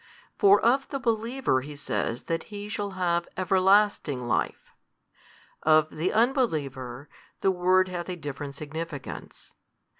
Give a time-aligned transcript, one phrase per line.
[0.35, 4.71] For of the believer he says that he shall have everlasting life,
[5.61, 7.07] of the unbeliever,
[7.41, 9.53] the word hath a different significance.